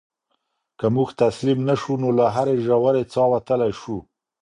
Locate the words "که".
0.79-0.85